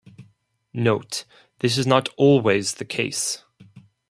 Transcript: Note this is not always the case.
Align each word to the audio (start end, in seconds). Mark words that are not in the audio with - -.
Note 0.73 1.25
this 1.59 1.77
is 1.77 1.85
not 1.85 2.09
always 2.17 2.73
the 2.73 2.85
case. 2.85 3.43